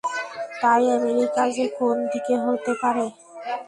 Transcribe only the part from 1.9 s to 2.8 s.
দিকে হতে